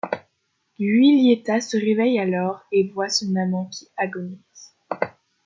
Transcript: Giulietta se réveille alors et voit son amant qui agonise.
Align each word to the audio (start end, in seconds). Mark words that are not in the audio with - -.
Giulietta 0.79 1.61
se 1.61 1.77
réveille 1.77 2.17
alors 2.17 2.63
et 2.71 2.87
voit 2.89 3.07
son 3.09 3.35
amant 3.35 3.67
qui 3.67 3.87
agonise. 3.97 4.73